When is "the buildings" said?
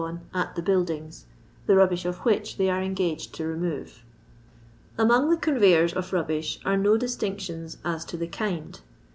0.55-1.27